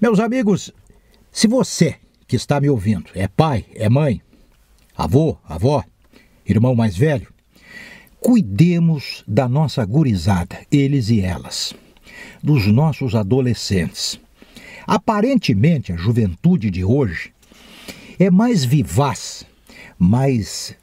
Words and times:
Meus 0.00 0.18
amigos, 0.18 0.72
se 1.30 1.46
você 1.46 1.96
que 2.26 2.34
está 2.34 2.58
me 2.58 2.70
ouvindo 2.70 3.10
é 3.14 3.28
pai, 3.28 3.66
é 3.74 3.86
mãe, 3.86 4.22
avô, 4.96 5.36
avó, 5.44 5.84
irmão 6.46 6.74
mais 6.74 6.96
velho, 6.96 7.30
cuidemos 8.18 9.22
da 9.28 9.46
nossa 9.46 9.84
gurizada, 9.84 10.58
eles 10.72 11.10
e 11.10 11.20
elas, 11.20 11.74
dos 12.42 12.66
nossos 12.66 13.14
adolescentes. 13.14 14.18
Aparentemente, 14.86 15.92
a 15.92 15.96
juventude 15.96 16.70
de 16.70 16.82
hoje 16.82 17.34
é 18.18 18.30
mais 18.30 18.64
vivaz, 18.64 19.44
mais, 19.98 20.74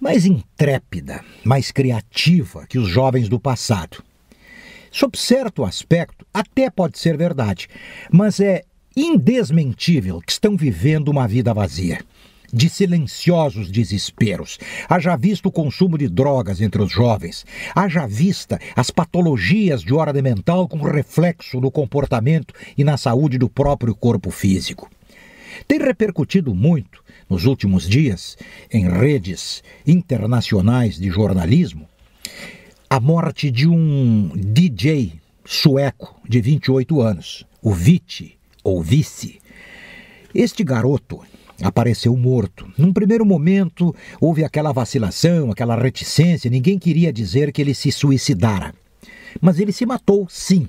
mais 0.00 0.24
intrépida, 0.24 1.22
mais 1.44 1.70
criativa 1.70 2.66
que 2.66 2.78
os 2.78 2.88
jovens 2.88 3.28
do 3.28 3.38
passado. 3.38 4.02
Sob 4.92 5.16
certo 5.18 5.64
aspecto, 5.64 6.26
até 6.34 6.68
pode 6.68 6.98
ser 6.98 7.16
verdade, 7.16 7.66
mas 8.10 8.38
é 8.40 8.62
indesmentível 8.94 10.20
que 10.20 10.30
estão 10.30 10.54
vivendo 10.54 11.08
uma 11.08 11.26
vida 11.26 11.54
vazia 11.54 12.00
de 12.52 12.68
silenciosos 12.68 13.70
desesperos. 13.70 14.58
Haja 14.86 15.16
visto 15.16 15.46
o 15.46 15.50
consumo 15.50 15.96
de 15.96 16.06
drogas 16.06 16.60
entre 16.60 16.82
os 16.82 16.92
jovens. 16.92 17.46
Haja 17.74 18.06
vista 18.06 18.60
as 18.76 18.90
patologias 18.90 19.80
de 19.80 19.94
ordem 19.94 20.20
mental 20.20 20.68
com 20.68 20.76
reflexo 20.82 21.58
no 21.58 21.70
comportamento 21.70 22.52
e 22.76 22.84
na 22.84 22.98
saúde 22.98 23.38
do 23.38 23.48
próprio 23.48 23.94
corpo 23.94 24.30
físico. 24.30 24.90
Tem 25.66 25.78
repercutido 25.78 26.54
muito 26.54 27.02
nos 27.30 27.46
últimos 27.46 27.88
dias 27.88 28.36
em 28.70 28.86
redes 28.86 29.62
internacionais 29.86 30.98
de 30.98 31.08
jornalismo 31.08 31.88
a 32.92 33.00
morte 33.00 33.50
de 33.50 33.66
um 33.66 34.30
DJ 34.36 35.14
sueco 35.46 36.20
de 36.28 36.42
28 36.42 37.00
anos, 37.00 37.42
o 37.62 37.72
Vici 37.72 38.34
ou 38.62 38.82
Vice. 38.82 39.40
Este 40.34 40.62
garoto 40.62 41.20
apareceu 41.62 42.14
morto. 42.14 42.70
Num 42.76 42.92
primeiro 42.92 43.24
momento, 43.24 43.96
houve 44.20 44.44
aquela 44.44 44.72
vacilação, 44.72 45.50
aquela 45.50 45.74
reticência, 45.74 46.50
ninguém 46.50 46.78
queria 46.78 47.10
dizer 47.10 47.50
que 47.50 47.62
ele 47.62 47.72
se 47.72 47.90
suicidara. 47.90 48.74
Mas 49.40 49.58
ele 49.58 49.72
se 49.72 49.86
matou, 49.86 50.26
sim. 50.28 50.68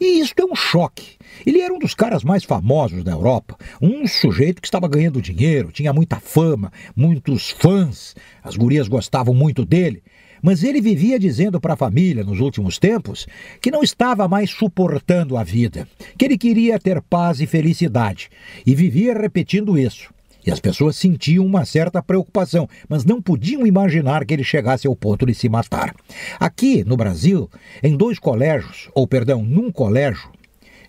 E 0.00 0.20
isto 0.20 0.40
é 0.40 0.44
um 0.44 0.54
choque. 0.54 1.16
Ele 1.44 1.60
era 1.60 1.72
um 1.72 1.78
dos 1.78 1.94
caras 1.94 2.22
mais 2.22 2.44
famosos 2.44 3.02
da 3.02 3.12
Europa, 3.12 3.56
um 3.80 4.06
sujeito 4.06 4.60
que 4.60 4.68
estava 4.68 4.88
ganhando 4.88 5.22
dinheiro, 5.22 5.72
tinha 5.72 5.92
muita 5.92 6.20
fama, 6.20 6.72
muitos 6.94 7.50
fãs, 7.50 8.14
as 8.42 8.56
gurias 8.56 8.88
gostavam 8.88 9.34
muito 9.34 9.64
dele. 9.64 10.02
Mas 10.42 10.64
ele 10.64 10.80
vivia 10.80 11.18
dizendo 11.18 11.60
para 11.60 11.74
a 11.74 11.76
família 11.76 12.24
nos 12.24 12.40
últimos 12.40 12.76
tempos 12.76 13.26
que 13.60 13.70
não 13.70 13.82
estava 13.82 14.26
mais 14.26 14.50
suportando 14.50 15.36
a 15.36 15.44
vida, 15.44 15.86
que 16.18 16.24
ele 16.24 16.36
queria 16.36 16.80
ter 16.80 17.00
paz 17.00 17.40
e 17.40 17.46
felicidade, 17.46 18.28
e 18.66 18.74
vivia 18.74 19.14
repetindo 19.14 19.78
isso. 19.78 20.12
E 20.44 20.50
as 20.50 20.60
pessoas 20.60 20.96
sentiam 20.96 21.46
uma 21.46 21.64
certa 21.64 22.02
preocupação, 22.02 22.68
mas 22.88 23.04
não 23.04 23.22
podiam 23.22 23.66
imaginar 23.66 24.24
que 24.24 24.34
ele 24.34 24.44
chegasse 24.44 24.86
ao 24.86 24.96
ponto 24.96 25.24
de 25.24 25.34
se 25.34 25.48
matar. 25.48 25.94
Aqui 26.38 26.84
no 26.84 26.96
Brasil, 26.96 27.48
em 27.82 27.96
dois 27.96 28.18
colégios, 28.18 28.90
ou 28.94 29.06
perdão, 29.06 29.42
num 29.42 29.70
colégio 29.70 30.30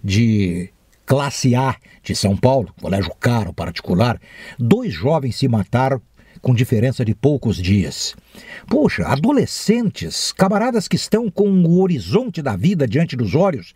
de 0.04 0.70
classe 1.06 1.54
A 1.56 1.76
de 2.02 2.16
São 2.16 2.36
Paulo, 2.36 2.74
colégio 2.82 3.14
caro 3.20 3.54
particular, 3.54 4.20
dois 4.58 4.92
jovens 4.92 5.36
se 5.36 5.48
mataram 5.48 6.02
com 6.42 6.54
diferença 6.54 7.06
de 7.06 7.16
poucos 7.16 7.56
dias. 7.56 8.16
Poxa, 8.68 9.06
adolescentes, 9.06 10.34
camaradas 10.34 10.88
que 10.88 10.98
estão 10.98 11.30
com 11.30 11.48
o 11.50 11.80
horizonte 11.80 12.42
da 12.42 12.56
vida 12.56 12.86
diante 12.86 13.16
dos 13.16 13.34
olhos, 13.34 13.74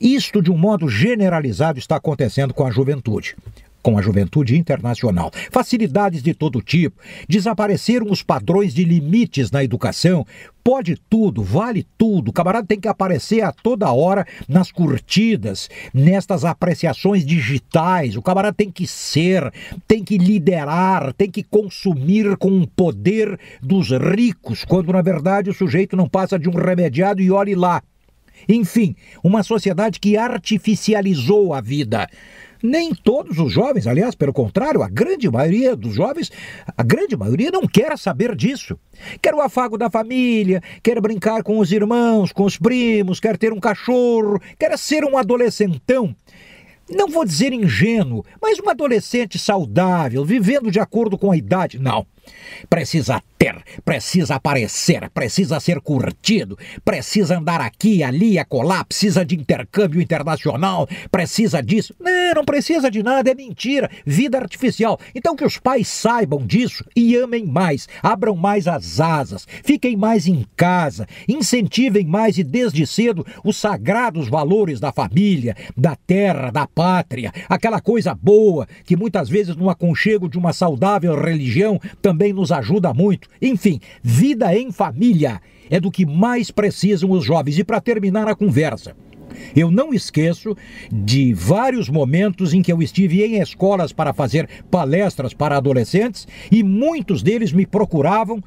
isto 0.00 0.42
de 0.42 0.50
um 0.50 0.56
modo 0.56 0.88
generalizado 0.88 1.78
está 1.78 1.96
acontecendo 1.96 2.52
com 2.52 2.66
a 2.66 2.70
juventude 2.70 3.36
com 3.82 3.98
a 3.98 4.02
juventude 4.02 4.56
internacional. 4.56 5.30
Facilidades 5.50 6.22
de 6.22 6.34
todo 6.34 6.62
tipo, 6.62 7.00
desapareceram 7.28 8.10
os 8.10 8.22
padrões 8.22 8.74
de 8.74 8.84
limites 8.84 9.50
na 9.50 9.64
educação. 9.64 10.26
Pode 10.62 10.96
tudo, 11.08 11.42
vale 11.42 11.86
tudo. 11.96 12.28
O 12.28 12.32
camarada 12.32 12.66
tem 12.66 12.78
que 12.78 12.88
aparecer 12.88 13.40
a 13.40 13.50
toda 13.50 13.90
hora 13.92 14.26
nas 14.46 14.70
curtidas, 14.70 15.70
nestas 15.92 16.44
apreciações 16.44 17.24
digitais. 17.24 18.16
O 18.16 18.22
camarada 18.22 18.54
tem 18.54 18.70
que 18.70 18.86
ser, 18.86 19.50
tem 19.88 20.04
que 20.04 20.18
liderar, 20.18 21.14
tem 21.14 21.30
que 21.30 21.42
consumir 21.42 22.36
com 22.36 22.60
o 22.60 22.66
poder 22.66 23.38
dos 23.62 23.90
ricos, 23.90 24.64
quando 24.64 24.92
na 24.92 25.00
verdade 25.00 25.48
o 25.48 25.54
sujeito 25.54 25.96
não 25.96 26.08
passa 26.08 26.38
de 26.38 26.48
um 26.48 26.54
remediado 26.54 27.22
e 27.22 27.30
olhe 27.30 27.54
lá. 27.54 27.82
Enfim, 28.48 28.94
uma 29.22 29.42
sociedade 29.42 30.00
que 30.00 30.16
artificializou 30.16 31.52
a 31.54 31.60
vida. 31.60 32.06
Nem 32.62 32.94
todos 32.94 33.38
os 33.38 33.52
jovens, 33.52 33.86
aliás, 33.86 34.14
pelo 34.14 34.32
contrário, 34.32 34.82
a 34.82 34.88
grande 34.88 35.30
maioria 35.30 35.74
dos 35.74 35.94
jovens, 35.94 36.30
a 36.76 36.82
grande 36.82 37.16
maioria 37.16 37.50
não 37.50 37.66
quer 37.66 37.96
saber 37.98 38.34
disso. 38.34 38.78
Quer 39.22 39.34
o 39.34 39.40
afago 39.40 39.78
da 39.78 39.88
família, 39.90 40.62
quer 40.82 41.00
brincar 41.00 41.42
com 41.42 41.58
os 41.58 41.72
irmãos, 41.72 42.32
com 42.32 42.44
os 42.44 42.58
primos, 42.58 43.20
quer 43.20 43.38
ter 43.38 43.52
um 43.52 43.60
cachorro, 43.60 44.40
quer 44.58 44.76
ser 44.78 45.04
um 45.04 45.16
adolescentão 45.16 46.14
não 46.92 47.06
vou 47.06 47.24
dizer 47.24 47.52
ingênuo, 47.52 48.24
mas 48.42 48.58
um 48.58 48.68
adolescente 48.68 49.38
saudável, 49.38 50.24
vivendo 50.24 50.72
de 50.72 50.80
acordo 50.80 51.16
com 51.16 51.30
a 51.30 51.36
idade. 51.36 51.78
Não. 51.78 52.04
Precisa 52.68 53.22
ter, 53.40 53.56
precisa 53.86 54.34
aparecer, 54.34 55.08
precisa 55.08 55.58
ser 55.58 55.80
curtido, 55.80 56.58
precisa 56.84 57.38
andar 57.38 57.62
aqui, 57.62 58.02
ali, 58.02 58.38
acolá, 58.38 58.84
precisa 58.84 59.24
de 59.24 59.34
intercâmbio 59.34 60.02
internacional, 60.02 60.86
precisa 61.10 61.62
disso. 61.62 61.94
Não, 61.98 62.34
não 62.34 62.44
precisa 62.44 62.90
de 62.90 63.02
nada, 63.02 63.30
é 63.30 63.34
mentira, 63.34 63.90
vida 64.04 64.36
artificial. 64.36 65.00
Então 65.14 65.34
que 65.34 65.44
os 65.44 65.56
pais 65.56 65.88
saibam 65.88 66.46
disso 66.46 66.84
e 66.94 67.16
amem 67.16 67.46
mais, 67.46 67.88
abram 68.02 68.36
mais 68.36 68.68
as 68.68 69.00
asas, 69.00 69.46
fiquem 69.64 69.96
mais 69.96 70.26
em 70.26 70.44
casa, 70.54 71.08
incentivem 71.26 72.04
mais 72.04 72.36
e 72.36 72.44
desde 72.44 72.86
cedo 72.86 73.24
os 73.42 73.56
sagrados 73.56 74.28
valores 74.28 74.78
da 74.78 74.92
família, 74.92 75.56
da 75.74 75.96
terra, 75.96 76.50
da 76.50 76.66
pátria, 76.66 77.32
aquela 77.48 77.80
coisa 77.80 78.14
boa 78.14 78.68
que 78.84 78.96
muitas 78.96 79.30
vezes 79.30 79.56
no 79.56 79.70
aconchego 79.70 80.28
de 80.28 80.36
uma 80.36 80.52
saudável 80.52 81.18
religião 81.18 81.80
também 82.02 82.34
nos 82.34 82.52
ajuda 82.52 82.92
muito. 82.92 83.29
Enfim, 83.40 83.80
vida 84.02 84.54
em 84.56 84.70
família 84.70 85.40
é 85.68 85.80
do 85.80 85.90
que 85.90 86.04
mais 86.04 86.50
precisam 86.50 87.10
os 87.10 87.24
jovens. 87.24 87.58
E 87.58 87.64
para 87.64 87.80
terminar 87.80 88.28
a 88.28 88.34
conversa, 88.34 88.94
eu 89.54 89.70
não 89.70 89.94
esqueço 89.94 90.56
de 90.90 91.32
vários 91.32 91.88
momentos 91.88 92.52
em 92.52 92.62
que 92.62 92.72
eu 92.72 92.82
estive 92.82 93.22
em 93.22 93.40
escolas 93.40 93.92
para 93.92 94.12
fazer 94.12 94.48
palestras 94.70 95.32
para 95.32 95.56
adolescentes 95.56 96.26
e 96.50 96.62
muitos 96.62 97.22
deles 97.22 97.52
me 97.52 97.66
procuravam 97.66 98.42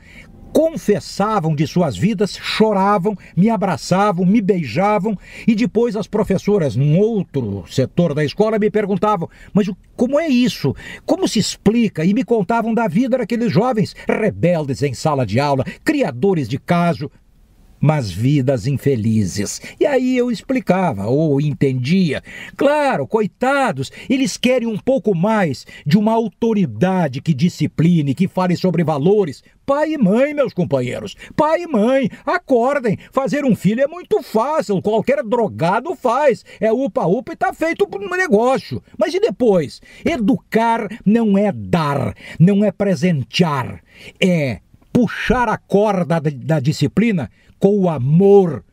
confessavam 0.54 1.56
de 1.56 1.66
suas 1.66 1.98
vidas, 1.98 2.38
choravam, 2.40 3.18
me 3.36 3.50
abraçavam, 3.50 4.24
me 4.24 4.40
beijavam 4.40 5.18
e 5.48 5.56
depois 5.56 5.96
as 5.96 6.06
professoras, 6.06 6.76
num 6.76 7.00
outro 7.00 7.66
setor 7.68 8.14
da 8.14 8.24
escola, 8.24 8.60
me 8.60 8.70
perguntavam: 8.70 9.28
mas 9.52 9.70
como 9.96 10.20
é 10.20 10.28
isso? 10.28 10.76
Como 11.06 11.28
se 11.28 11.40
explica? 11.40 12.06
E 12.06 12.14
me 12.14 12.24
contavam 12.24 12.74
da 12.74 12.88
vida 12.88 13.18
daqueles 13.18 13.52
jovens 13.52 13.96
rebeldes 14.08 14.84
em 14.84 14.94
sala 14.94 15.26
de 15.26 15.40
aula, 15.40 15.66
criadores 15.84 16.48
de 16.48 16.60
caso, 16.60 17.10
mas 17.84 18.10
vidas 18.10 18.66
infelizes. 18.66 19.60
E 19.78 19.86
aí 19.86 20.18
eu 20.18 20.32
explicava 20.32 21.08
ou 21.08 21.42
entendia. 21.42 22.24
Claro, 22.56 23.06
coitados, 23.06 23.92
eles 24.10 24.38
querem 24.38 24.70
um 24.70 24.78
pouco 24.78 25.14
mais 25.14 25.66
de 25.86 25.98
uma 25.98 26.14
autoridade 26.14 27.22
que 27.22 27.34
discipline, 27.34 28.16
que 28.16 28.26
fale 28.26 28.56
sobre 28.56 28.86
valores. 28.86 29.44
Pai 29.66 29.94
e 29.94 29.98
mãe, 29.98 30.34
meus 30.34 30.54
companheiros, 30.54 31.16
pai 31.36 31.64
e 31.64 31.68
mãe, 31.68 32.10
acordem. 32.26 32.98
Fazer 33.12 33.44
um 33.44 33.56
filho 33.56 33.82
é 33.82 33.88
muito 33.88 34.22
fácil, 34.22 34.82
qualquer 34.82 35.22
drogado 35.22 35.94
faz. 35.94 36.46
É 36.62 36.72
upa-upa 36.72 37.34
e 37.34 37.36
tá 37.36 37.54
feito 37.54 37.86
um 37.94 38.16
negócio. 38.16 38.82
Mas 38.98 39.14
e 39.14 39.20
depois? 39.20 39.82
Educar 40.06 40.88
não 41.06 41.38
é 41.38 41.52
dar, 41.52 42.16
não 42.40 42.64
é 42.64 42.72
presentear, 42.72 43.82
é 44.22 44.63
puxar 44.94 45.50
a 45.50 45.58
corda 45.58 46.22
da, 46.22 46.60
disciplina 46.60 47.30
com 47.60 47.78
o 47.80 47.90
amor 47.90 48.64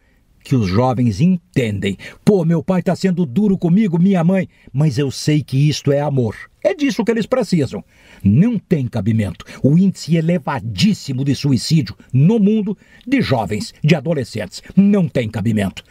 que 0.45 0.55
os 0.55 0.69
jovens 0.69 1.21
entendem. 1.21 1.97
Pô, 2.25 2.45
meu 2.45 2.63
pai 2.63 2.81
está 2.81 2.95
sendo 2.95 3.27
duro 3.27 3.59
comigo, 3.59 3.99
minha 3.99 4.23
mãe, 4.23 4.49
mas 4.73 4.99
eu 4.99 5.11
sei 5.11 5.43
que 5.43 5.69
isto 5.69 5.91
é 5.91 6.01
amor. 6.01 6.37
É 6.63 6.75
disso 6.75 7.05
que 7.05 7.11
eles 7.11 7.27
precisam. 7.27 7.83
Não 8.23 8.59
tem 8.59 8.87
cabimento 8.87 9.45
o 9.63 9.79
índice 9.79 10.17
elevadíssimo 10.17 11.25
de 11.25 11.35
suicídio 11.35 11.97
no 12.13 12.39
mundo 12.39 12.77
de 13.07 13.23
jovens, 13.23 13.73
de 13.83 13.95
adolescentes. 13.95 14.63
Não 14.77 15.09
tem 15.09 15.29
cabimento. 15.29 15.83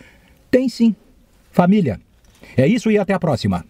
Tem 0.51 0.69
sim. 0.69 0.95
Família. 1.51 1.99
É 2.55 2.67
isso 2.67 2.91
e 2.91 2.97
até 2.97 3.13
a 3.13 3.19
próxima. 3.19 3.65